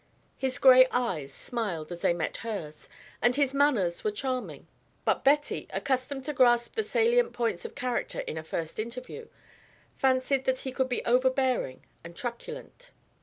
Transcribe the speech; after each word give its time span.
His 0.35 0.57
gray 0.57 0.87
eyes 0.89 1.31
smiled 1.31 1.91
as 1.91 2.01
they 2.01 2.11
met 2.11 2.37
hers, 2.37 2.89
and 3.21 3.35
his 3.35 3.53
manners 3.53 4.03
were 4.03 4.09
charming; 4.09 4.67
but 5.05 5.23
Betty, 5.23 5.67
accustomed 5.69 6.25
to 6.25 6.33
grasp 6.33 6.73
the 6.73 6.81
salient 6.81 7.33
points 7.33 7.65
of 7.65 7.75
character 7.75 8.21
in 8.21 8.35
a 8.35 8.43
first 8.43 8.79
interview, 8.79 9.27
fancied 9.95 10.45
that 10.45 10.61
he 10.61 10.71
could 10.71 10.89
be 10.89 11.05
overbearing 11.05 11.85
and 12.03 12.15
truculent. 12.15 12.89